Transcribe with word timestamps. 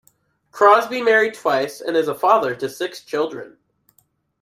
Crosby 0.51 0.99
married 1.03 1.35
twice 1.35 1.79
and 1.79 1.95
is 1.95 2.07
a 2.07 2.15
father 2.15 2.55
to 2.55 2.67
six 2.67 3.03
children. 3.05 3.59